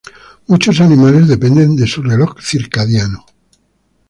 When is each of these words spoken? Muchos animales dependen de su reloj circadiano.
Muchos 0.47 0.79
animales 0.81 1.27
dependen 1.27 1.75
de 1.75 1.85
su 1.85 2.01
reloj 2.01 2.33
circadiano. 2.41 3.23